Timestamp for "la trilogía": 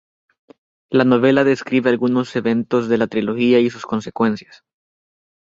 2.97-3.59